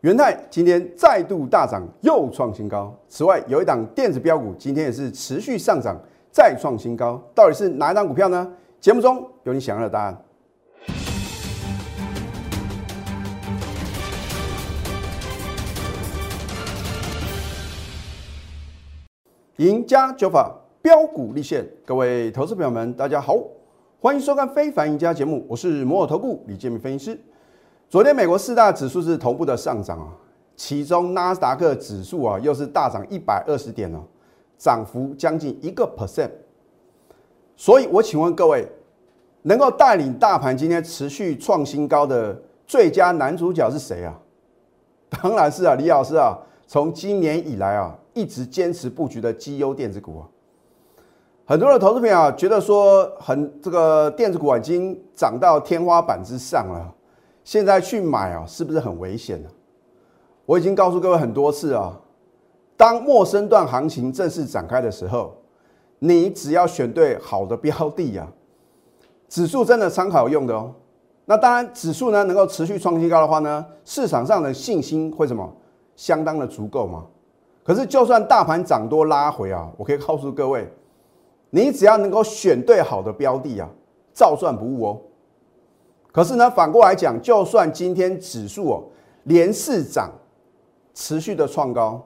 [0.00, 2.90] 元泰今天再度大涨，又创新高。
[3.06, 5.94] 此外，有一档电子标股今天也是持续上涨，
[6.32, 7.22] 再创新高。
[7.34, 8.50] 到底是哪一档股票呢？
[8.80, 10.18] 节目中有你想要的答案。
[19.56, 23.36] 赢家九法标股立现，各位投资朋友们，大家好，
[24.00, 27.20] 欢迎收看《非凡赢家》节目，我是摩尔投顾李建明分析师。
[27.90, 30.06] 昨天美国四大指数是同步的上涨啊，
[30.54, 33.98] 其中纳斯达克指数啊又是大涨一百二十点哦，
[34.56, 36.30] 涨幅将近一个 percent。
[37.56, 38.64] 所以我请问各位，
[39.42, 44.16] 能够带领大盘今天持续创新高的最佳男主角是谁啊？
[45.10, 47.96] 当然是啊，李老师啊，从今年以来啊。
[48.12, 50.26] 一直坚持布局的绩优电子股啊，
[51.46, 56.92] 很多的投资朋友觉得说，很这个电子股已经涨到天花板之上了，
[57.50, 59.48] 现在去买啊，是不是很危险呢？
[60.46, 62.00] 我已经告诉各位很多次啊，
[62.76, 65.34] 当陌生段行情正式展开的时候，
[65.98, 68.24] 你只要选对好的标的呀，
[69.28, 70.72] 指数真的参考用的哦。
[71.24, 75.52] 那当然，指数呢能够持续创新高的话呢，市场上的信心会什么
[75.96, 77.04] 相当的足够吗？
[77.64, 80.72] 可是，就算大盘涨多拉回啊，我可以告诉各位，
[81.50, 83.68] 你只要能够选对好的标的啊，
[84.14, 85.00] 照赚不误哦。
[86.12, 88.84] 可是呢，反过来讲，就算今天指数哦
[89.24, 90.10] 连四涨，
[90.94, 92.04] 持续的创高，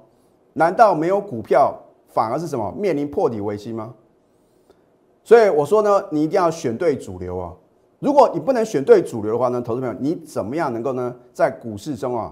[0.52, 1.74] 难道没有股票
[2.08, 3.94] 反而是什么面临破底危机吗？
[5.22, 7.52] 所以我说呢，你一定要选对主流啊。
[7.98, 12.30] 如果你不能选对主流的话呢，投资朋友，你怎么样能够呢在股市中啊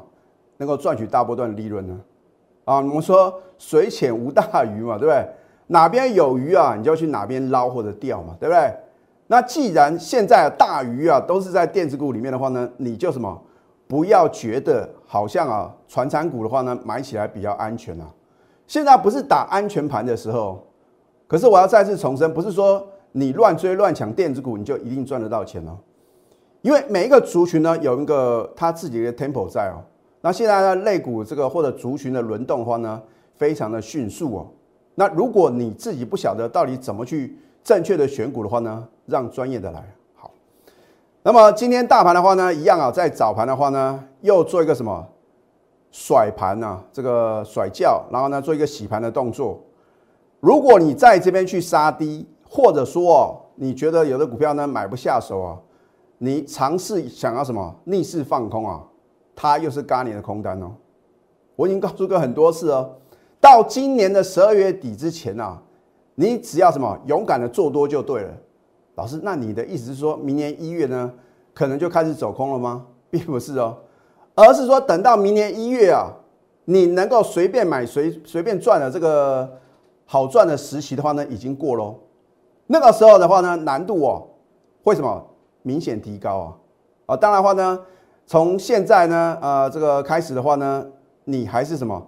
[0.59, 1.99] 能够赚取大波段利润呢？
[2.65, 5.27] 啊，我们说水浅无大鱼嘛，对不对？
[5.69, 8.75] 哪边有鱼啊，你就去哪边捞或者钓嘛，对不对？
[9.33, 13.43] 那既然现在大鱼啊都是在电子股里面的话呢，你就什么
[13.89, 18.05] 不要觉得好像啊，传产股的话呢买起来比较安全啊。
[18.67, 20.63] 现在不是打安全盘的时候，
[21.27, 25.79] 可是我要再次重申，不是说你乱追乱抢电子股你就一定赚得到钱哦，
[26.61, 29.81] 因为每一个族群呢有一个他自己的 temple 在哦。
[30.21, 33.01] 那现在呢，类股这个或者族群的轮动的话呢，
[33.35, 34.47] 非常的迅速哦。
[34.97, 39.87] 那如果你自己不晓得到底怎么去正确的选股的话呢，让专业的来
[40.17, 40.31] 好。
[41.23, 45.07] 那么今天大盘的话呢，一样啊，在早盘的话呢，又做一个什么
[45.93, 49.61] 甩盘啊，这个甩轿，然后呢做一个洗盘的动作。
[50.41, 55.59] 如果你在这边去杀低，或者说哦，你觉得有的股票呢买不下手啊，
[56.19, 58.83] 你尝试想要什么逆势放空啊？
[59.37, 60.73] 它又是嘎你的空单哦，
[61.55, 62.91] 我已经告诉过很多次哦，
[63.41, 65.63] 到今年的十二月底之前啊，
[66.15, 68.31] 你只要什么勇敢的做多就对了。
[68.95, 71.13] 老师，那你的意思是说明年一月呢，
[71.55, 72.87] 可能就开始走空了吗？
[73.11, 73.77] 并不是哦，
[74.35, 76.11] 而是说等到明年一月啊，
[76.65, 79.51] 你能够随便买随随便赚的这个
[80.07, 81.99] 好赚的时期的话呢，已经过喽。
[82.67, 84.27] 那个时候的话呢，难度哦
[84.83, 85.27] 会什么
[85.63, 86.57] 明显提高啊？
[87.07, 87.79] 啊，当然话呢。
[88.25, 90.87] 从现在呢，呃，这个开始的话呢，
[91.25, 92.01] 你还是什么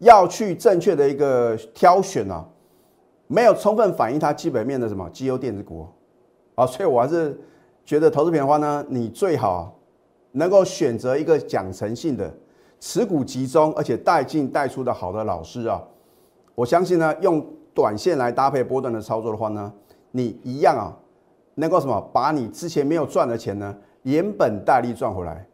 [0.00, 2.44] 要去正确的一个挑选啊，
[3.28, 5.86] 没有充分反映它基本面的什么绩优电子股
[6.60, 7.40] 啊，所以我还是
[7.86, 9.74] 觉得投资品的话呢，你最好
[10.32, 12.30] 能够选择一个讲诚信的、
[12.78, 15.82] 持股集中而且带进带出的好的老师啊。
[16.54, 19.72] 我相信呢，用短线来搭配波段的操作的话呢，
[20.10, 20.92] 你一样啊，
[21.54, 25.46] 能够什么把你之前没有赚的钱呢，连本带利赚回来。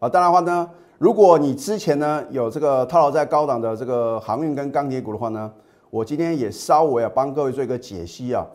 [0.00, 5.50] 啊，当然话呢，如果你之前呢有这个套牢在高档的这个航运跟钢铁股的话呢，
[5.88, 8.46] 我今天也稍微啊帮各位做一个解析啊，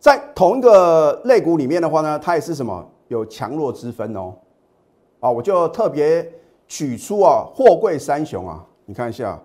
[0.00, 4.34] 在同一个类股里面的话呢，它也是什么有强弱之分哦。
[5.20, 6.26] 啊，我就特别
[6.66, 9.38] 举出啊货柜三雄啊，你看一下，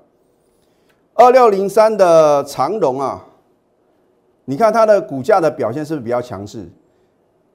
[1.14, 3.26] 二六零三的长荣啊，
[4.46, 6.66] 你看它的股价的表现是不是比较强势？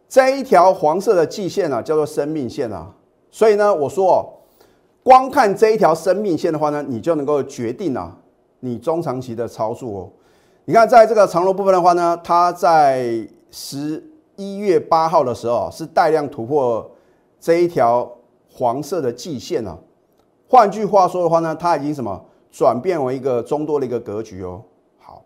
[0.06, 2.94] 这一条黄色的季线啊，叫做生命线啊。
[3.30, 4.28] 所以呢，我说哦，
[5.02, 8.14] 光看这一条生命线的话呢，你就能够决定啊，
[8.58, 10.10] 你中长期的操作哦。
[10.64, 14.02] 你看，在这个长螺部分的话呢，它在十
[14.36, 16.88] 一月八号的时候是带量突破
[17.40, 18.10] 这一条
[18.52, 19.76] 黄色的季线啊。
[20.48, 24.62] 换句话说的话呢，它已经什么转变为一个中多的一个格局哦。
[24.98, 25.22] 好，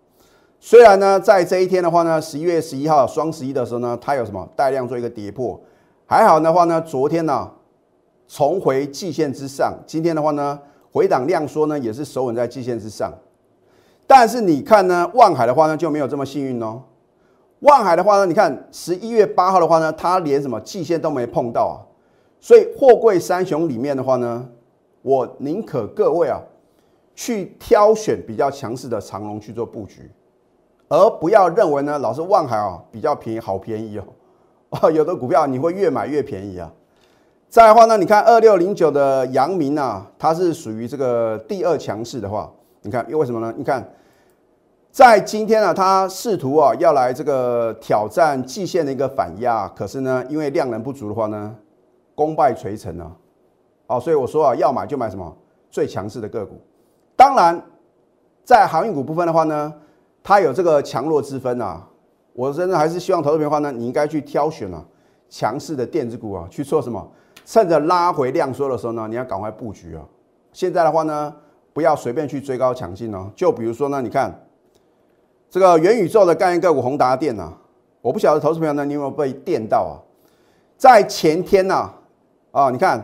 [0.60, 5.60] 虽然呢，在这一天的话呢，十一月十一号双十一的时候呢，它有什么带量做一个跌破，
[6.06, 7.50] 还好的话呢，昨天呢。
[8.26, 10.58] 重回季线之上，今天的话呢，
[10.90, 13.12] 回档量缩呢也是守稳在季线之上。
[14.16, 16.80] 但是你看呢，万海的话呢就没有这么幸运哦。
[17.58, 21.74] 万海的话呢，你看十一月八号的话呢，它连什么季线都没碰到啊。
[22.40, 24.48] 所以货柜三雄里面的话呢，
[25.02, 26.40] 我宁可各位啊
[27.16, 30.08] 去挑选比较强势的长龙去做布局，
[30.88, 34.04] 而不要认为呢老是望海啊比较便宜，好便宜哦。
[34.80, 36.72] 哦， 有的股票你会越买越便宜啊。
[37.48, 42.48] 再的话呢，你看二六零九的阳明啊，它是属于这个第二强势的话，
[42.82, 43.52] 你看因为什么呢？
[43.56, 43.84] 你看
[44.94, 51.52] 在今天呢，它试图啊要来这个挑战季线的一个反压，可是呢，因为量能不足的话呢，
[52.14, 53.10] 功败垂成啊。
[53.88, 55.36] 哦，所以我说啊，要买就买什么
[55.68, 56.60] 最强势的个股。
[57.16, 57.60] 当然，
[58.44, 59.74] 在航运股部分的话呢，
[60.22, 61.84] 它有这个强弱之分啊。
[62.32, 64.80] 我真的还是希望投资朋友的话呢，你应该去挑选啊
[65.28, 67.04] 强势的电子股啊，去做什么？
[67.44, 70.02] 趁着拉回量缩的时候呢，你要赶快布局啊。
[70.52, 71.34] 现在的话呢，
[71.72, 73.28] 不要随便去追高抢进哦。
[73.34, 74.32] 就比如说呢，你看
[75.54, 77.48] 这个元宇宙的概念个股宏达电呐，
[78.02, 79.94] 我不晓得投资朋友呢，你有没有被电到啊？
[80.76, 81.88] 在前天呢，
[82.50, 83.00] 啊，你看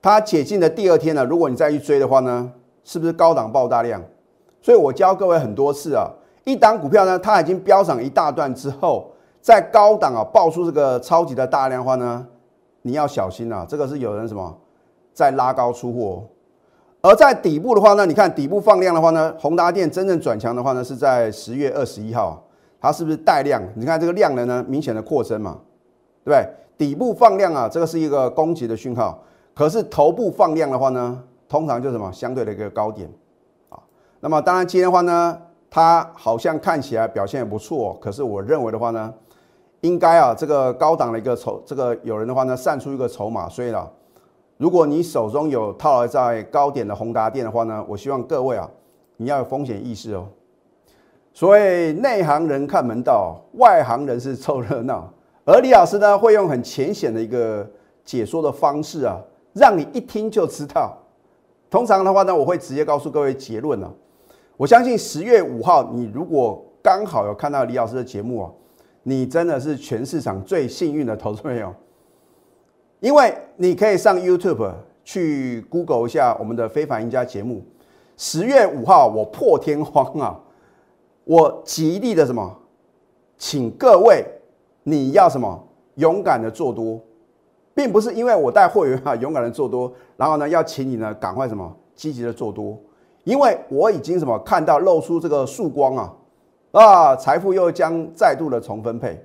[0.00, 2.50] 它解禁的第二天呢，如果你再去追的话呢，
[2.84, 4.02] 是不是高档爆大量？
[4.62, 6.10] 所以我教各位很多次啊。
[6.44, 9.10] 一档股票呢，它已经飙涨一大段之后，
[9.42, 12.26] 在高档啊爆出这个超级的大量话呢，
[12.80, 13.66] 你要小心啊！
[13.68, 14.58] 这个是有人什么
[15.12, 16.24] 在拉高出货，
[17.04, 22.42] 而在底部的话呢，你看底部放量的话呢，宏达电真正转强的话呢，是在十月二十一号，
[22.80, 23.62] 它是不是带量？
[23.74, 25.58] 你看这个量能呢，明显的扩增嘛，
[26.24, 26.48] 对不对？
[26.78, 29.22] 底部放量啊，这个是一个攻击的讯号，
[29.54, 33.06] 可是头部放量的话呢，通常就是什么相对的一个高点
[33.68, 33.78] 啊。
[34.20, 35.38] 那么当然今天的话呢。
[35.76, 39.12] 它好像看起来表现也不错，可是我认为的话呢，
[39.80, 43.84] 应该啊这个高档的一个筹，这个有人的话呢散出一个筹码，所以呢，
[44.64, 48.66] 如果你手中有套在高点的宏达电的话呢，我希望各位啊，
[49.18, 50.26] 你要有风险意识哦。
[51.34, 55.12] 所谓内行人看门道，外行人是凑热闹，
[55.44, 57.70] 而李老师呢会用很浅显的一个
[58.06, 59.20] 解说的方式啊，
[59.52, 60.96] 让你一听就知道。
[61.68, 63.92] 通常的话呢，我会直接告诉各位结论呢。
[64.56, 68.50] 我相信十月五号，你如果刚好有看到李老师的节目啊，
[69.02, 71.70] 你真的是全市场最幸运的投资朋友，
[73.04, 74.72] 因为你可以上 YouTube
[75.04, 77.62] 去 Google 一下我们的非凡赢家节目。
[78.16, 80.40] 十月五号，我破天荒啊，
[81.24, 82.50] 我极力的什么，
[83.36, 84.24] 请各位
[84.84, 85.62] 你要什么
[85.96, 86.98] 勇敢的做多，
[87.74, 92.74] 并不是因为我带会员啊 勇敢的做多，然后呢要请你呢赶快什么积极的做多。
[93.24, 96.14] 因为我已经什么看到露出这个曙光啊，
[96.72, 99.22] 啊，财富又将再度的重分配。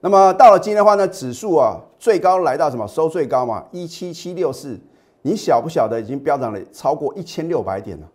[0.00, 4.78] 那么到了今天的话呢，指数啊最高来到什么收最高嘛，一七七六四，
[5.22, 8.06] 你晓不晓得已经飙涨了超过一千六百点了？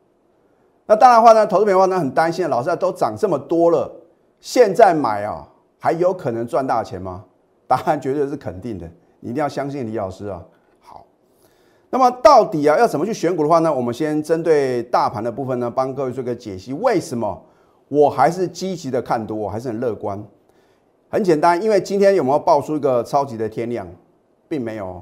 [0.86, 3.92] 那当然话呢，投资朋友呢很担心，老师都涨这么多了，
[4.40, 5.48] 现在买啊
[5.78, 7.26] 还有可能赚大钱吗？
[7.68, 8.90] 答案绝对是肯定的，
[9.20, 10.42] 你一定要相信李老师啊。
[10.80, 11.06] 好
[11.90, 13.74] 那么到底啊要怎么去选股的话呢？
[13.74, 16.72] 我们先针对大盘的部分呢，帮各位做个解析。
[16.72, 17.42] 为什么
[17.90, 20.24] 我还是积极的看多，我还是很乐观？
[21.14, 23.88] 很简单，因为今天有没有爆出一个超级的天量，
[24.48, 25.00] 并没有。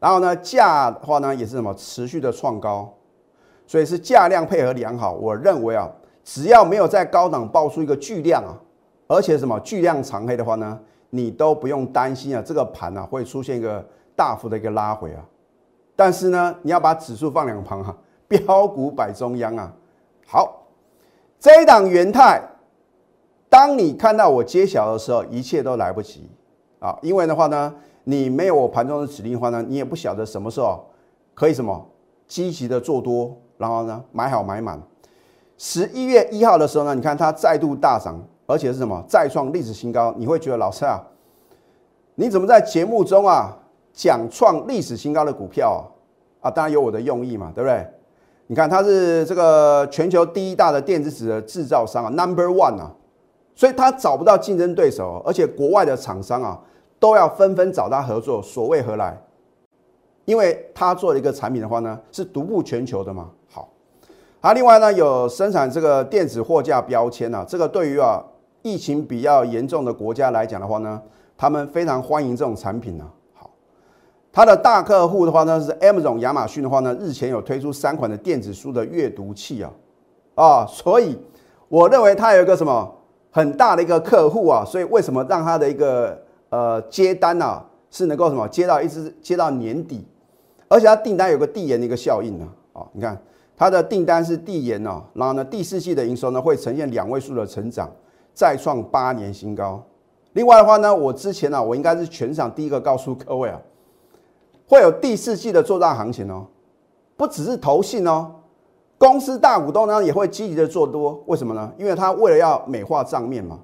[0.00, 2.92] 然后呢，价的话呢也是什么持续的创高，
[3.64, 5.12] 所以是价量配合良好。
[5.12, 5.88] 我认为啊，
[6.24, 8.58] 只要没有在高档爆出一个巨量啊，
[9.06, 10.80] 而且什么巨量长黑的话呢，
[11.10, 13.86] 你都不用担心啊，这个盘啊会出现一个
[14.16, 15.24] 大幅的一个拉回啊。
[15.94, 17.96] 但是呢，你要把指数放两旁哈，
[18.26, 19.72] 标股摆中央啊。
[20.26, 20.66] 好，
[21.38, 22.42] 这一档元泰，
[23.48, 26.28] 当你看到我揭晓的时候，一切都来不及
[26.78, 27.74] 啊，因为的话呢，
[28.04, 30.84] 你没有我盘中的指令的话呢，你也不晓得什么时候
[31.34, 31.86] 可以什么
[32.26, 34.80] 积极的做多，然后呢买好买满。
[35.56, 41.00] 十一月一号的时候呢，你看它再度大涨，而且是什么再创历史新高，你会觉得老师啊，
[42.16, 43.58] 你怎么在节目中啊？
[43.96, 45.88] 讲创历史新高的股票
[46.40, 47.86] 啊，当然有我的用意嘛，对不对？
[48.48, 52.92] 你看它是这个全球第一大的电子纸的制造商啊，Number One 啊，
[53.54, 56.60] 所以他找不到竞争对手，而且国外的厂商啊
[56.98, 59.16] 都要纷纷找他合作，所谓何来？
[60.24, 63.30] 因为他做的一个产品的话呢，是独步全球的嘛。
[63.52, 63.68] 好，
[64.40, 68.24] 啊，另外呢有生产这个电子货架标签啊，这个对于啊
[68.62, 71.00] 疫情比较严重的国家来讲的话呢，
[71.36, 73.04] 他们非常欢迎这种产品呢。
[73.34, 73.50] 好，
[74.32, 79.70] 他的大客户的话呢是 Amazon 亚马逊的话呢，日前有推出三款的电子书的阅读器啊，
[80.36, 81.18] 啊，所以
[81.68, 82.90] 我认为它有一个什么
[83.34, 86.16] 很大的一个客户啊，所以为什么让他的一个
[86.50, 90.06] 呃接单啊是能够什么接到一直接到年底，
[90.68, 93.20] 而且他订单有个递延的一个效应呢，啊，你看
[93.56, 97.90] 他的订单是递延哦，然后呢第四季的营收呢会呈现两位数的成长，
[98.32, 99.84] 再创八年新高。
[100.34, 103.60] 另外的话呢，我之前呢我应该是全场第一个告诉各位啊。
[104.66, 106.46] 会有第四季的做大行情哦，
[107.16, 108.30] 不只是投信哦，
[109.04, 111.22] 公司大股东呢也会积极的做多。
[111.26, 111.70] 为什么呢？
[111.76, 113.60] 因为他为了要美化账面嘛。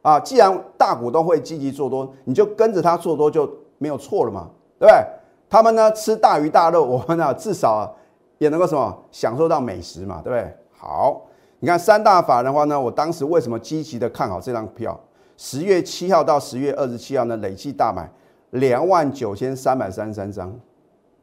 [0.00, 4.48] 啊，既然大股东会积极做多，你就跟着他做多就没有错了嘛，
[4.78, 5.04] 对不对？
[5.50, 7.94] 他们呢吃大鱼大肉，我们呢至少
[8.38, 10.56] 也能够什么享受到美食嘛，对不对？
[10.72, 11.20] 好，
[11.60, 14.98] 你看三大法人的话呢，我当时为什么积极的看好这张票？
[15.36, 18.10] 十月七号到十月二十七号呢，累计大买
[18.50, 20.52] 两万九千三百三十三张。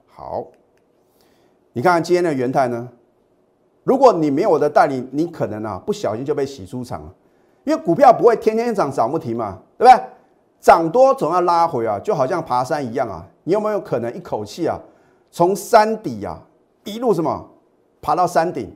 [0.08, 0.46] 好，
[1.74, 2.88] 你看今天的元泰呢，
[3.90, 7.12] 如果你没有我的带领，你可能啊不小心就被洗出场了，
[7.64, 10.04] 因为股票不会天天涨涨不停嘛，对不对？
[10.60, 13.26] 涨多总要拉回啊，就好像爬山一样啊。
[13.46, 14.78] 你有没有可能一口气啊，
[15.32, 16.40] 从山底啊
[16.84, 17.50] 一路什么
[18.00, 18.72] 爬到山顶？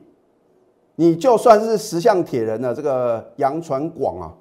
[0.96, 4.34] 你就算是石像铁人的这个杨传广啊，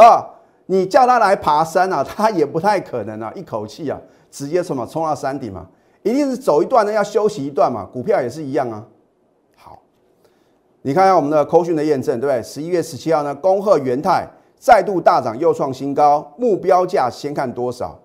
[0.00, 0.24] 啊，
[0.66, 4.00] 你叫他来爬山啊， 他也不太可能啊，一口气啊
[4.30, 5.66] 直接什么冲到山顶嘛，
[6.04, 7.84] 一定是走一段呢，要休息一段嘛。
[7.92, 8.86] 股票也是一样啊。
[10.82, 12.42] 你看一下我们的扣讯的验证，对不对？
[12.42, 17.98] 十一月十七号呢，恭贺元泰再度大涨，又创新高，目标价先看多少？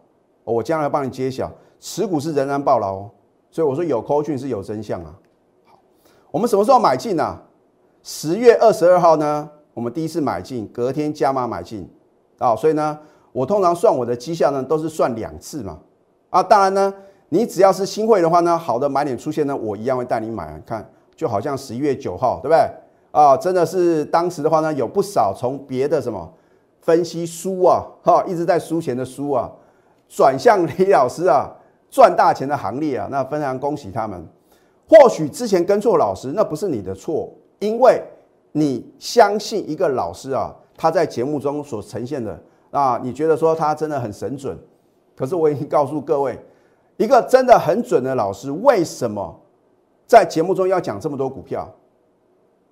[0.43, 1.51] 我将来帮你揭晓。
[1.79, 3.11] 持股是仍然暴牢哦，
[3.51, 5.13] 所以我说有扣讯是有真相啊。
[5.65, 5.77] 好，
[6.31, 7.37] 我们什么时候买进呢？
[8.01, 11.87] 十月二十二号呢，我们第一次买进，隔天加码买进
[12.39, 12.55] 啊。
[12.55, 12.97] 所以呢，
[13.31, 15.79] 我通常算我的绩效呢，都是算两次嘛。
[16.29, 16.93] 啊，当然呢，
[17.29, 20.59] 你只要是新会的话呢，好的买点出现呢，我一样会带你买。
[20.65, 22.59] 看，就好像十一月九号，对不对？
[23.11, 26.31] 啊，真的是当时的话呢，有不少从别的什么
[26.79, 29.51] 分析书啊，哈，一直在输钱的书啊，
[30.07, 31.51] 转向李老师啊。
[31.89, 34.21] 赚大钱的行列啊，那非常恭喜他们。
[34.89, 38.03] 或许之前跟错老师，那不是你的错，因为
[38.51, 42.37] 你相信一个老师啊，他在节目中所呈现的
[42.71, 44.59] 啊，你觉得说他真的很神准。
[45.15, 46.37] 可是我已经告诉各位，
[46.97, 49.33] 一个真的很准的老师，为什么
[50.07, 51.69] 在节目中要讲这么多股票？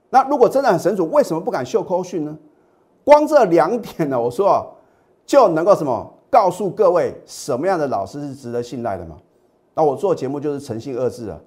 [0.10, 2.36] 那如果真的很神准，为什么不敢秀扣讯呢？
[3.04, 4.74] 光这两点呢，我说，
[5.26, 6.14] 就能够什么？
[6.32, 9.18] 告诉各位什么样的老师是值得信赖的吗？
[9.74, 11.40] 那我做节目就是诚信二字啊。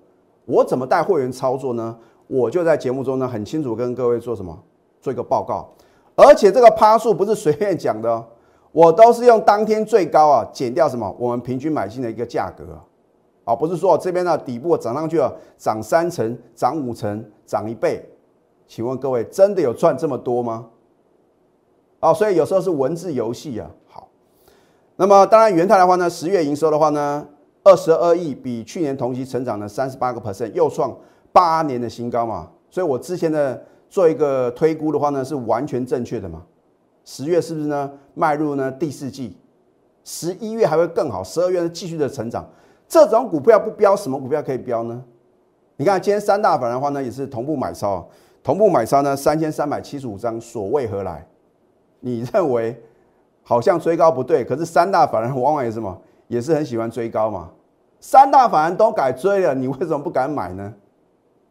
[0.45, 1.97] 我怎么带会员操作呢？
[2.27, 4.57] 我就在节目中呢很清楚跟各位做什么，
[5.01, 5.69] 做一个报告。
[6.15, 8.25] 而且这个趴数不是随便讲的，哦
[8.73, 12.65] 我都是用当天最高啊减掉什么我们平均买进的一个价格，
[13.49, 18.07] 啊不是说这边的底部涨上去了，涨三成、涨五成、涨一倍。
[18.67, 20.67] 请问各位真的有赚这么多吗？
[22.01, 23.71] 哦，所以有时候是文字游戏啊。
[23.87, 24.07] 好
[24.97, 27.27] 那么当然，元泰的话呢，十月营收的话呢，
[27.65, 30.95] 二十二亿，比去年同期成长了三十八个 percent，又创
[31.33, 32.51] 八年的新高嘛。
[32.69, 36.43] 所以我之前的做一个推估的话呢，是完全正确的嘛。
[37.07, 37.91] 十月是不是呢？
[38.13, 39.39] 迈入呢第四季，
[40.05, 42.47] 十一月还会更好，十二月继续的成长。
[42.89, 45.05] 这种股票不标，什么股票可以标呢？
[45.77, 48.09] 你看今天三大板的话呢，也是同步买超，
[48.43, 51.27] 同步买超呢三千三百七十五张，所谓何来？
[52.01, 52.83] 你认为？
[53.43, 57.49] 好像追高不对，可是三大法人往往也什么，也是很喜欢追高嘛。
[57.99, 60.75] 三大法人都改追了，你为什么不敢买呢？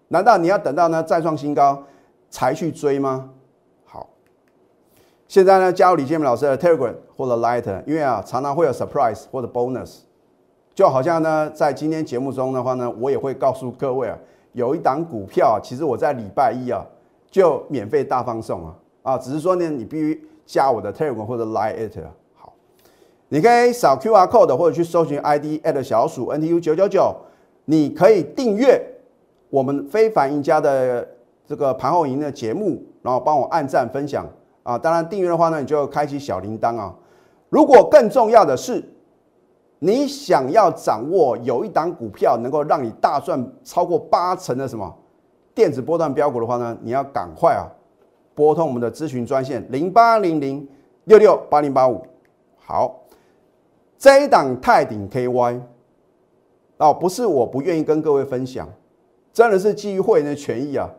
[0.10, 1.84] 难道你要等到呢再创新高
[2.30, 3.32] 才去追吗？
[3.84, 4.08] 好，
[5.28, 10.02] 现在呢加入李建明老师的 Telegram 或者 Light，因为啊常常会有 surprise 或者 bonus，
[10.78, 14.16] 就好像呢在今天节目中的话呢，我也会告诉各位啊，
[14.54, 16.86] 有一档股票，其实我在礼拜一啊
[17.32, 20.24] 就免费大放送啊啊，只是说呢你必须。
[20.50, 22.00] 加我的 Telegram 或者 Line it
[22.34, 22.54] 好，
[23.28, 27.14] 你可以扫 QR code 或者去搜寻 ID at 小鼠 NTU 九九九，
[27.66, 28.82] 你可以订阅
[29.50, 31.06] 我们非凡赢家的
[31.46, 34.26] 这个盘后营的节目，然后帮我按赞分享
[34.64, 34.78] 啊。
[34.78, 36.96] 当然订阅的话呢，你就开启小铃铛啊。
[37.50, 38.82] 如果更重要的是，
[39.80, 44.92] 你想要掌握有一档股票能够让你大赚超过八成的什么
[45.54, 47.66] 电子波段标股的话呢，你要赶快啊！
[48.34, 50.68] 拨通我们的咨询专线零八零零
[51.06, 52.06] 六六八零八五。
[52.58, 53.02] 好，
[53.98, 55.62] 这一档泰鼎 KY
[56.78, 58.68] 哦，不是我不愿意跟各位分享，
[59.34, 60.90] 真的是基于会员的权益啊。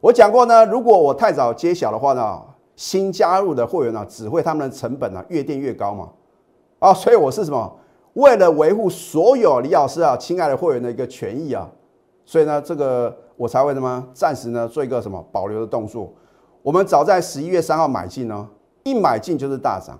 [0.00, 2.42] 我讲过呢，如果我太早揭晓的话呢，
[2.76, 6.10] 新加入的会员呢，只会他们的成本呢越垫越高嘛。
[6.78, 7.78] 啊，所以我是什么？
[8.16, 11.68] 为了维护所有李老师啊，亲爱的会员的一个权益啊，
[12.24, 16.10] 所以呢，这个我才会什么，暂时呢做一个什么保留的动作。
[16.62, 18.48] 我们早在十一月三号买进哦，
[18.84, 19.98] 一买进就是大涨，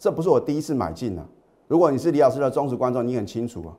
[0.00, 1.24] 这不是我第一次买进了。
[1.68, 3.70] 如果你是李老师的忠实观众，你很清楚啊。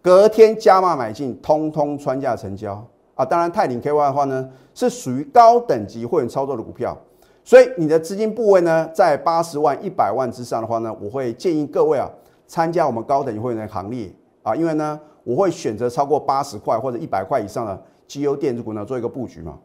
[0.00, 3.24] 隔天加码买进，通通穿价成交啊。
[3.24, 6.96] 当然，泰鼎 KY 的话呢，是属于高等级会员操作的股票，
[7.42, 12.08] 所以你的资金部位呢，在八十万、一百万之上的话呢，我会建议各位啊，
[12.48, 14.12] 参加我们高等级会员的行列
[14.42, 15.00] 啊，因为呢。
[15.24, 19.58] 我会选择超过八十块或者一百块以上的绩优电子股呢做一个布局嘛。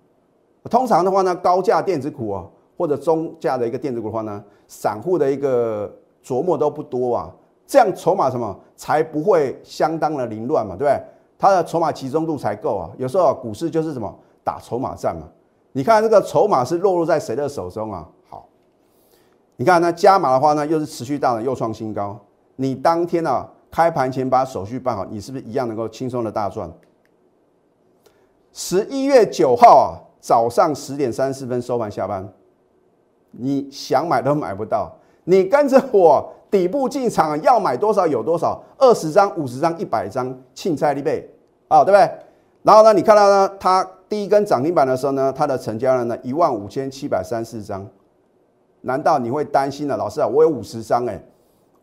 [0.69, 2.45] 通常的话呢，高价电子股啊，
[2.77, 5.89] 或者中价的一个电子股的话呢，散户的一个
[6.21, 7.31] 琢磨都不多啊，
[7.65, 11.01] 这样筹码什么才不会相当的凌乱嘛，对不对？
[11.39, 12.91] 它的筹码集中度才够啊。
[12.97, 14.13] 有时候，股市就是什么
[14.43, 15.29] 打筹码战嘛。
[15.71, 18.05] 你看这个筹码是落入在谁的手中啊？
[18.29, 18.49] 好，
[19.55, 22.19] 你看那加码的话呢，又是持续大的又创新高。
[22.55, 26.71] 你当天啊开盘前把手续办好，你是不是一样能够轻松的大赚？
[28.51, 32.27] 十一月九号啊早上十点三十分收盘下班，
[33.31, 34.91] 你想买都买不到。
[35.23, 41.29] 你跟着我底部进场，要买多少有多少，二十张、五十张、一百张，庆菜立备
[41.67, 42.09] 啊，对不对？
[42.61, 43.87] 然后呢，你看到呢，它。
[44.09, 47.83] 第一根涨停板的时候呢，它的成交量呢一万五千七百三十张，
[48.81, 49.97] 难道你会担心了？
[49.97, 51.19] 老师啊，我有五十张哎，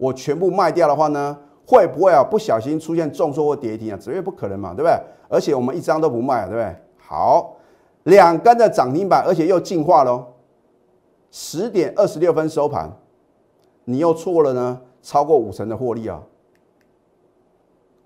[0.00, 3.98] 我全部卖掉的话呢，会不会啊不小心出现重挫或跌停啊？
[4.00, 4.98] 绝对不可能嘛，对不对？
[5.28, 6.74] 而且我们一张都不卖，对不对？
[6.96, 7.56] 好，
[8.04, 10.24] 两根的涨停板，而且又进化喽，
[11.30, 12.90] 十点二十六分收盘，
[13.84, 16.22] 你又错了呢，超过五成的获利啊。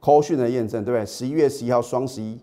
[0.00, 1.06] 扣讯的验证，对不对？
[1.06, 2.38] 十一月十一号双十一。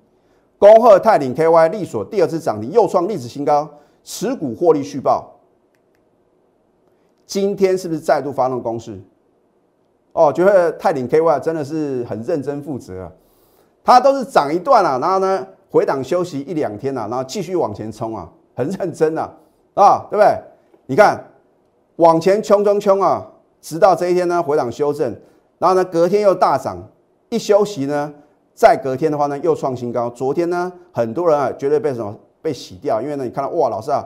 [0.58, 3.70] 恭贺泰鼎 KY 利索第二次涨停，又创历史新高，
[4.02, 5.40] 持股获利续报。
[7.26, 9.00] 今天是不是再度发动攻势？
[10.14, 13.12] 哦，觉得泰鼎 KY 真的是很认真负责啊，
[13.84, 19.30] 它都是涨一段了，然后呢回档休息一两天了，然后继续往前冲啊，很认真啊，
[19.76, 20.38] 啊，对不对？
[20.88, 21.24] 你看
[21.96, 23.26] 往前冲冲冲啊，
[23.62, 25.16] 直到这一天呢回档修正，
[25.58, 26.78] 然后呢隔天又大涨，
[27.30, 28.14] 一休息呢。
[28.54, 30.10] 再隔天的话呢，又创新高。
[30.10, 34.06] 昨天呢，很多人啊，绝对被什么被洗掉，因为呢，你看到哇，老师啊，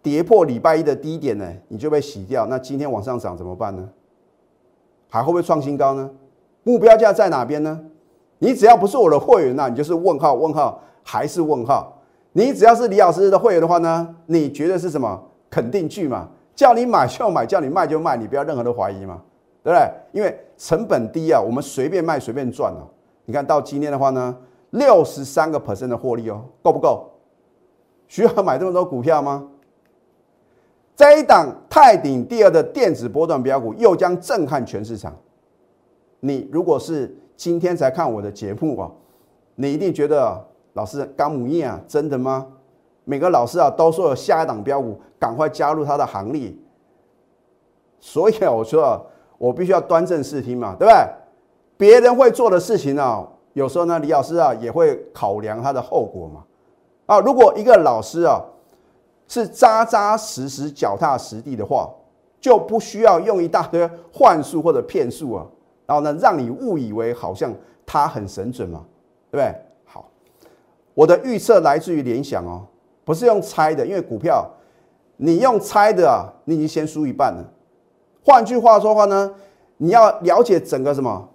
[0.00, 2.46] 跌破礼拜一的低点呢，你就被洗掉。
[2.46, 3.86] 那今天往上涨怎么办呢？
[5.10, 6.08] 还会不会创新高呢？
[6.62, 7.78] 目标价在哪边呢？
[8.38, 12.00] 你只要不是我的会员，那你就是问号，问号还是问号。
[12.32, 16.28] 你只要是李老师的会员的话呢，你觉得是什么肯定句嘛？
[16.54, 19.20] 叫你买就买，叫你卖就卖，你不要任何的怀疑嘛，
[19.64, 19.90] 对不对？
[20.12, 22.86] 因为成本低啊，我们随便卖随便赚啊。
[23.24, 24.36] 你看到今天的话呢，
[24.70, 27.10] 六十三个 percent 的获利哦，够不够？
[28.08, 29.46] 需要买这么多股票吗？
[31.00, 35.16] 这一档泰鼎第二的电子波段标股又将震撼全市场。
[36.20, 38.90] 你如果是今天才看我的节目啊，
[39.54, 40.38] 你一定觉得
[40.74, 42.46] 老师刚母业啊，真的吗？
[43.04, 46.54] 每个老师啊都说有下一档标股，赶快加入他的行列。
[47.98, 49.00] 所以啊，我说啊
[49.38, 51.02] 我必须要端正视听嘛，对不对？
[51.78, 56.44] 别人会做的事情呢，有时候呢，李老师啊也会考量他的后果嘛。
[57.06, 58.38] 啊，如果一个老师啊
[59.30, 61.88] 是扎扎实实、脚踏实地的话，
[62.40, 65.46] 就不需要用一大堆幻术或者骗术啊，
[65.86, 67.54] 然后呢，让你误以为好像
[67.86, 68.84] 他很神准嘛，
[69.30, 69.54] 对不对？
[69.84, 70.10] 好，
[70.94, 72.66] 我的预测来自于联想哦，
[73.04, 74.44] 不是用猜的，因为股票
[75.16, 77.44] 你用猜的啊，你已经先输一半了。
[78.24, 79.32] 换句话说话呢，
[79.76, 81.28] 你要了解整个什么？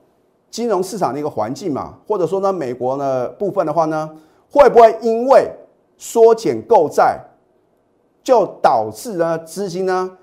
[0.52, 4.10] 金融市场的一个环境嘛，或者说呢，美国呢部分的话呢，
[4.52, 5.50] 会不会因为
[5.98, 7.18] 缩减购债，
[8.26, 10.18] 就导致呢资金呢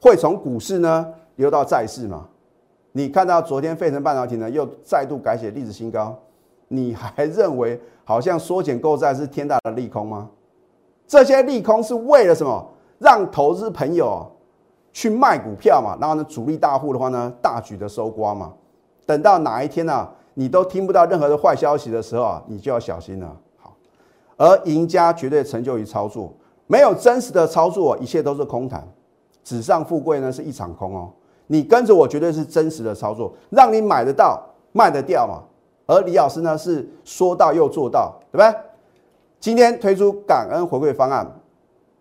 [0.00, 2.28] 会从股市呢流到债市嘛？
[2.92, 6.16] 你看到昨天费城半导体呢又再度改写历史新高，
[6.68, 10.30] 你还认为好像缩减购债是天大的利空吗？
[11.06, 12.64] 这些利空是为了什么？
[12.98, 14.24] 让投资朋友
[14.92, 18.52] 去卖股票嘛，然后呢主力大户的话呢大举的收刮嘛？
[19.04, 23.36] 等到哪一天呢，你都听不到任何的坏消息的时候啊，你就要小心了。
[23.58, 23.74] 好，
[24.36, 26.32] 而赢家绝对成就于操作，
[26.66, 28.86] 没有真实的操作，一切都是空谈。
[29.44, 31.10] 纸上富贵呢是一场空哦。
[31.48, 34.40] 你跟着我绝对是真实的操作，让你买得到、
[34.72, 35.42] 卖得掉嘛。
[35.86, 38.60] 而李老师呢是说到又做到，对不对？
[39.40, 41.26] 今天推出感恩回馈方案，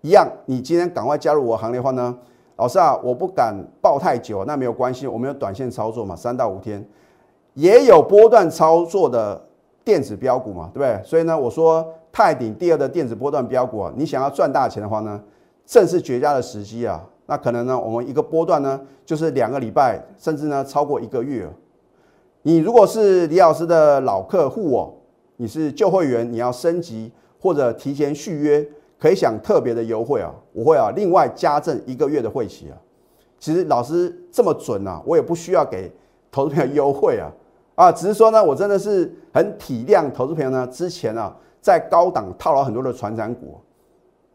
[0.01, 2.15] 一样，你今天赶快加入我行列的话呢？
[2.57, 6.87] 老师啊，我不敢抱太久，那没有关系，我们有短线操作嘛，三到五天，
[7.55, 9.43] 也有波段操作的
[9.83, 11.01] 电子标股嘛，对不对？
[11.03, 15.21] 所以呢，我说泰鼎第二的电子波段标股啊，你想要赚大钱的话呢，
[15.65, 17.03] 正是绝佳的时机啊。
[17.25, 21.47] 那可能呢，我们一个波段呢，就是两个礼拜，甚至呢超过一个月。
[22.41, 24.93] 你如果是李老师的老客户哦，
[25.37, 28.67] 你是旧会员，你要升级或者提前续约。
[29.01, 30.31] 可以享特别的优惠啊！
[30.53, 32.77] 我会啊，另外加赠一个月的会期啊。
[33.39, 35.91] 其实老师这么准啊，我也不需要给
[36.31, 37.25] 投资朋友优惠啊
[37.81, 40.67] 啊，只是说呢，我真的是很体谅投资朋友呢。
[40.67, 43.59] 之前啊，在高档套牢很多的传产股，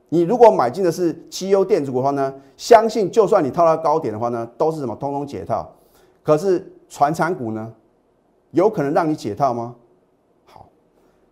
[0.09, 5.73] 你如果买进的是绩优电子股的话呢，相信就算你套到高点的话呢，都是什么通通解套。
[6.25, 7.73] 可是传产股呢，
[8.51, 9.77] 有可能让你解套吗？
[10.45, 10.67] 好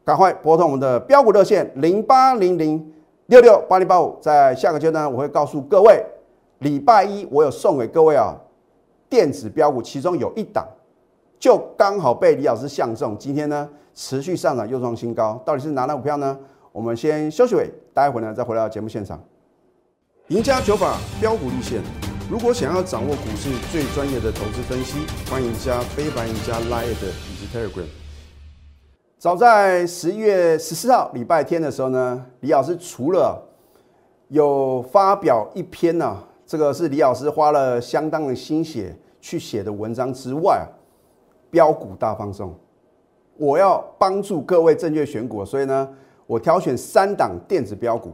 [0.05, 2.95] 赶快拨通我们的标股热线零八零零
[3.27, 4.17] 六六八零八五。
[4.21, 6.01] 在下个阶段，我会告诉各位，
[6.61, 8.37] 礼拜一我有送给各位啊
[9.09, 10.65] 电子标股，其中有一档
[11.39, 16.39] 就刚好被李老师相中，今天呢持续上涨又创新高，到底是哪档股票呢？
[16.73, 19.23] 我们先休息会，待会呢再回到节目现场。
[20.29, 21.83] 赢家九法标股立线，
[22.31, 24.99] 如果想要掌握股市最专业的投资分析，
[25.31, 27.85] 欢迎加非凡、赢家 Line 以及 Telegram。
[29.19, 33.41] 早在十一月十四号礼拜天的时候呢，李老师除了
[34.29, 40.67] 有发表一篇呢，这个是李老师花了相当的心血去写的文章之外，
[41.55, 42.53] 标股大放送，
[43.37, 45.89] 我要帮助各位正确选股，所以呢，
[46.27, 48.13] 我挑选三档电子标股。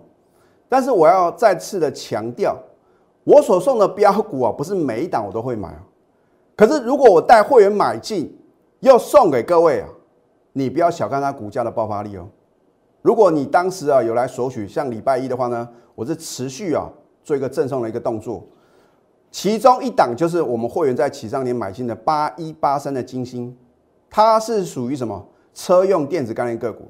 [0.69, 2.55] 但是我要再次的强调，
[3.25, 5.83] 我所送的标股啊，不是每一档我都会买啊。
[6.55, 8.39] 可是如果我带会员买进，
[8.81, 9.89] 又送给各位啊，
[10.53, 12.29] 你不要小看它股价的爆发力哦。
[13.01, 16.87] 如果你当时啊有来索取，像礼拜一的话呢，我是持续啊
[17.25, 18.47] 做一个赠送的一个动作。
[19.31, 23.57] 其中一档就是我们会员在起上年买进的八一八三的金星，
[24.09, 26.85] 它是属于什么车用电子概念个股。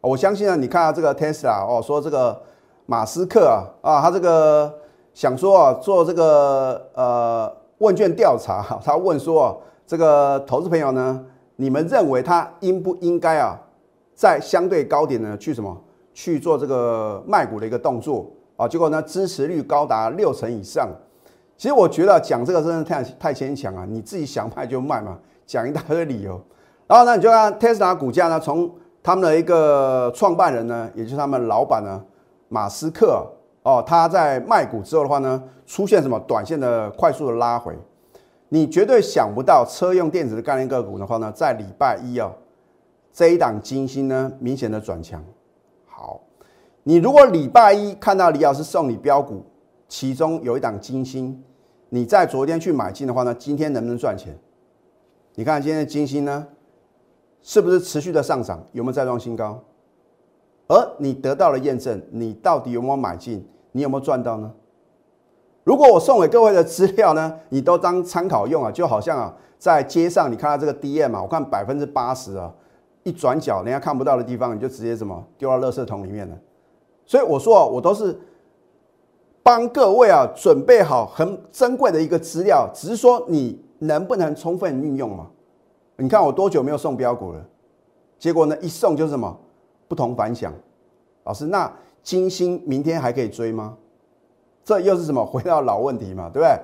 [0.00, 2.42] 我相信啊，你看到这个 Tesla 哦，说这个。
[2.86, 4.74] 马斯克啊啊，他这个
[5.14, 9.54] 想说啊，做这个呃问卷调查， 他问说啊，
[9.86, 13.56] 这个投资朋友呢，你们认为他应不应该啊，
[14.12, 15.80] 在相对高点呢去什么
[16.12, 18.66] 去做这个卖股的一个动作啊？
[18.66, 20.88] 结果呢，支持率高达六成以上。
[21.60, 26.40] 其实我觉得讲这个真的太太牵强啊，你自己想卖就卖嘛，讲一大堆理由。
[26.86, 32.02] 然后呢，你就看特斯拉股价呢，从他们的一个创办人呢，也就是他们老板呢。
[32.48, 33.30] 马斯克
[33.62, 37.76] 哦，他在卖股之后的话呢，出现什么短线的快速的拉回，
[38.48, 42.32] 你绝对想不到车用电子的概念个股的话呢，在礼拜一哦，
[43.12, 45.22] 这一档金星呢明显的转强。
[45.86, 46.22] 好，
[46.84, 49.44] 你如果礼拜一看到李老师送你标股，
[49.90, 51.42] 其中有一档金星，
[51.88, 54.32] 你在昨天去买进的话呢，今天能不能赚钱？
[55.34, 56.46] 你看今天的金星呢，
[57.42, 58.64] 是不是持续的上涨？
[58.72, 59.60] 有没有再创新高？
[60.68, 63.44] 而你得到了验证，你到底有没有买进？
[63.72, 64.52] 你有没有赚到呢？
[65.64, 72.54] 如果我送给各位的资料呢，你都当参考用啊，就好像啊，在街上你看到这个 DM 啊，我看百分之八十啊，
[73.02, 76.38] 一转角人家看不到的地方，你就直接什么丢到垃圾桶里面了。
[77.04, 78.16] 所以我说啊，我都是
[79.42, 85.26] 帮各位啊准备好很珍贵的一个资料，只是说你能不能充分运用嘛？
[85.96, 87.44] 你看我多久没有送标股了？
[88.18, 89.38] 结果呢，一送就是什么？
[89.88, 90.52] 不同凡响，
[91.24, 91.70] 老师，那
[92.02, 93.76] 金星明天还可以追吗？
[94.62, 95.24] 这又是什么？
[95.24, 96.58] 回到老问题嘛，对不对？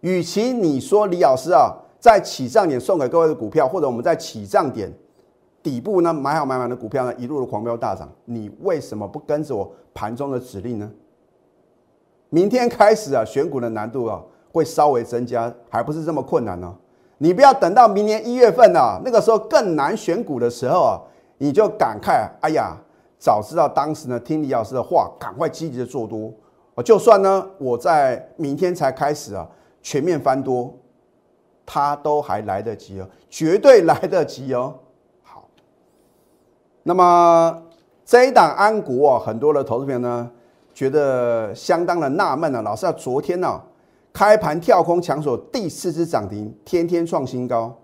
[0.00, 4.92] 与其你说李老师啊，在起涨点送给各位的股票，或者我们在起涨点
[5.62, 10.90] 底部呢买好买满的股票呢，一路的狂飙大涨，你为什么不跟着我盘中的指令呢？
[12.30, 16.74] 明天开始啊，选股的难度啊会稍微增加，还不是这么困难呢？
[17.18, 21.00] 你不要等到明年一月份啊，那个时候更难选股的时候啊。
[21.38, 22.74] 你就感慨，哎呀，
[23.18, 26.32] 早知道当时呢听李老师的话，赶快积极的做多。
[26.82, 29.46] 就算呢我在明天才开始啊
[29.82, 30.74] 全面翻多，
[31.66, 34.76] 它都还来得及哦，绝对来得及哦。
[35.22, 35.46] 好，
[36.82, 37.62] 那么
[38.06, 40.30] 这一档安国啊，很多的投资朋友呢
[40.76, 43.58] 觉得相当的纳闷啊，老师啊，昨天呢
[44.12, 47.74] 开盘跳空抢手第四只涨停，天天创新高，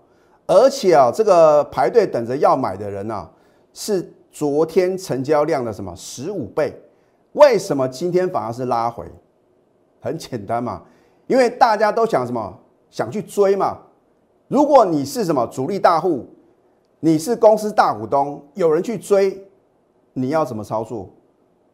[0.45, 3.27] 而且啊这个排队等着要买的人啊。
[3.73, 6.79] 是昨天成交量的什么十五倍？
[7.31, 9.03] 为什么今天反而是拉回？
[9.99, 10.83] 很简单嘛，
[11.25, 12.59] 因为大家都想什么？
[12.91, 13.79] 想去追嘛。
[14.47, 16.27] 如果你是什么主力大户，
[16.99, 19.43] 你是公司大股东，有人去追，
[20.13, 21.09] 你要怎么操作？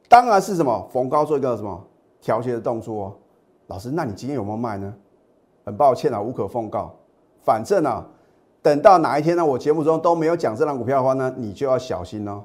[0.10, 1.82] 当然是什么逢高做一个什么
[2.20, 3.14] 调节的动作哦。
[3.68, 4.94] 老师，那你今天有没有卖呢？
[5.64, 6.94] 很抱歉啊，无可奉告。
[7.42, 8.06] 反正啊。
[8.62, 9.46] 等到哪一天呢？
[9.46, 12.44] 我节目中都没有讲这张股票的话呢，你就要小心哦。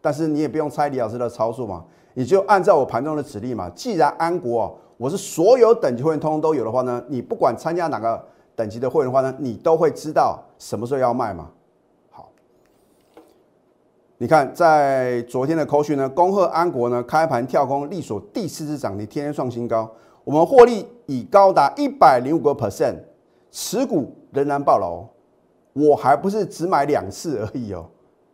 [0.00, 3.68] 但是你也不用猜李老师的操作嘛，你就按照我盘中的指令嘛。
[3.70, 11.50] 既然安国我是所有等级会员通通都有的话呢，你不管参加哪个等级的会员的话呢，你都会知道什么时候要卖嘛。
[14.18, 19.90] 你看在昨天的扣讯呢，恭贺安国呢开盘跳空力所第四次涨停，天天创新高，
[20.22, 22.94] 我们获利已高达一百零五个 percent，
[23.50, 25.04] 持股仍然爆牢。
[25.72, 27.84] 我还不是只买两次而已哦，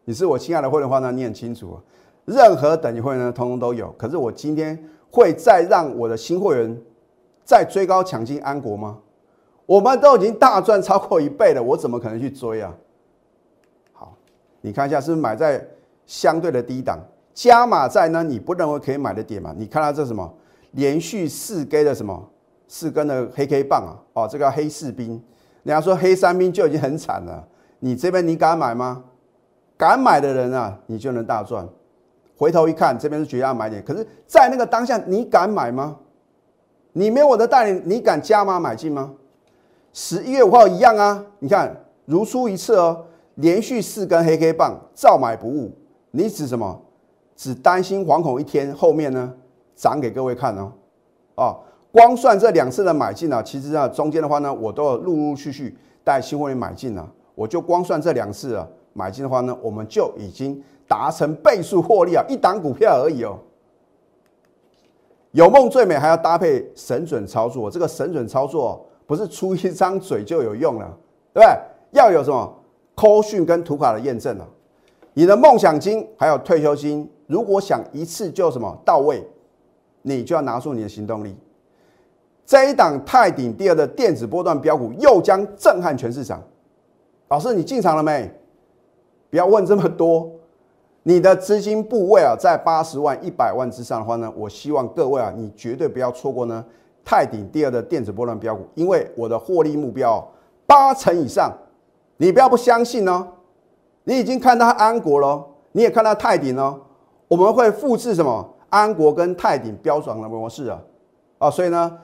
[0.05, 1.79] 你是我亲爱的会员话呢，你很清楚，
[2.27, 3.91] 任何等级会员呢，通通都有。
[3.97, 4.79] 可是我今天
[5.11, 6.79] 会再让我的新会员
[7.43, 8.99] 再追高抢进安国吗？
[9.65, 12.77] 我们都已经大赚超过一倍了，我怎么可能去追啊？
[14.61, 15.67] 你看一下是不是买在
[16.07, 16.99] 相对的低档，
[17.33, 19.55] 加码在呢你不认为可以买的点嘛？
[19.57, 20.33] 你看到这什么
[20.73, 22.31] 连续四根的什么
[22.69, 23.93] 四根的黑 K 棒啊？
[24.13, 25.11] 哦，这个黑士兵，
[25.63, 27.47] 人家说黑三兵就已经很惨了，
[27.79, 29.05] 你这边你敢买吗？
[29.77, 31.67] 敢买的人啊，你就能大赚。
[32.37, 35.97] 回头一看，这边是绝佳买点，可是，在那个当下，你敢买吗？
[36.93, 39.13] 你没有我的带领，你敢加码买进吗？
[39.93, 43.05] 十一月五号一样啊，你看如出一辙哦，
[43.37, 45.73] 连续四根黑 K 棒，照买不误。
[46.11, 46.81] 你指什么？
[47.37, 49.33] 只担心惶恐一天后面呢
[49.75, 50.73] 涨给各位看哦。
[51.37, 51.57] 哦，
[51.91, 57.11] 光算这两次的买进啊，其实啊中间的话呢，我都陆陆续续带新会员买进了。
[57.35, 63.39] 我就光算这两次啊买进的话呢，我们就已经达成倍数获利啊，一档股票而已哦。
[65.31, 67.71] 有梦最美，还要搭配神准操作。
[67.71, 70.99] 这个神准操作不是出一张嘴就有用了，
[71.33, 71.59] 对不对？
[71.93, 72.60] 要有什么
[72.95, 74.47] 扣讯跟图卡的验证啊？
[75.15, 79.27] 你的梦想金还有退休金，如果想一次就什么到位，
[80.03, 81.37] 你就要拿出你的行动力。
[82.47, 86.43] 这一档泰鼎第二的电子波段标股又将震撼全市场。
[87.29, 88.31] 老师，你进场了没？
[89.31, 90.31] 不要问这么多。
[91.03, 96.65] 你的资金部位啊，在八十万、一百万之上的话呢，我希望各位啊，你绝对不要错过呢
[97.05, 100.25] 泰鼎第二的电子波段标股，因为我的获利目标
[100.67, 101.53] 八成以上，
[102.21, 103.27] 你不要不相信哦。
[104.05, 106.79] 你已经看到安国了，你也看到泰鼎了，
[107.29, 110.79] 我们会复制什么安国跟泰鼎标准的模式啊？
[111.39, 111.99] 啊，所以呢，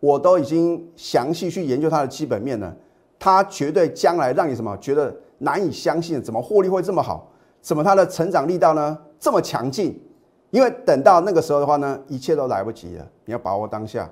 [0.00, 2.74] 我都已经详细去研究它的基本面了，
[3.16, 7.28] 它绝对将来让你什么觉得难以相信，怎么获利会这么好？
[7.60, 10.02] 怎么它的成长力道呢这么强劲？
[10.50, 13.06] 因为等到那个时候的话呢，一切都来不及了。
[13.24, 14.10] 你要把握当下，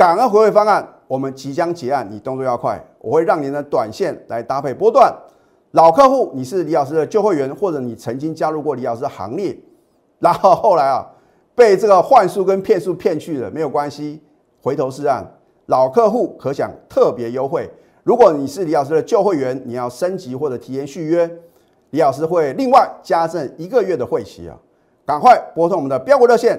[0.00, 5.14] 感恩回馈方案，我们即将结案，你动作要快，我会让您的短线来搭配波段。
[5.72, 9.54] 老客户，你是李老师的旧会员，或者你曾经加入过李老师的行列，
[10.18, 11.06] 然后后来啊
[11.54, 14.22] 被这个幻术跟骗术骗去了，没有关系，
[14.62, 15.22] 回头是岸。
[15.66, 17.70] 老客户可享特别优惠。
[18.02, 21.30] 如果你是李老师的旧会员，你要升级或者提前续约。
[21.90, 24.56] 李老师会另外加赠一个月的会期啊！
[25.04, 26.58] 赶快拨通我们的标股热线